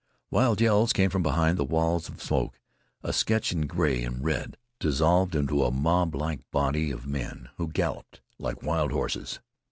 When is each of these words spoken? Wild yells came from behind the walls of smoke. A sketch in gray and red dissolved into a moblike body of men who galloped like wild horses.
Wild 0.31 0.59
yells 0.61 0.93
came 0.93 1.11
from 1.11 1.21
behind 1.21 1.59
the 1.59 1.63
walls 1.63 2.09
of 2.09 2.23
smoke. 2.23 2.59
A 3.03 3.13
sketch 3.13 3.51
in 3.51 3.67
gray 3.67 4.03
and 4.03 4.23
red 4.25 4.57
dissolved 4.79 5.35
into 5.35 5.63
a 5.63 5.69
moblike 5.69 6.39
body 6.49 6.89
of 6.89 7.05
men 7.05 7.49
who 7.57 7.67
galloped 7.67 8.19
like 8.39 8.63
wild 8.63 8.91
horses. 8.91 9.41